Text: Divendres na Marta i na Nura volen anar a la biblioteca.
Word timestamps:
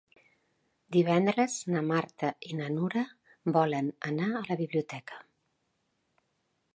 Divendres 0.95 1.57
na 1.73 1.83
Marta 1.89 2.31
i 2.53 2.57
na 2.61 2.69
Nura 2.77 3.03
volen 3.59 3.91
anar 4.13 4.31
a 4.41 4.45
la 4.49 4.57
biblioteca. 4.65 5.21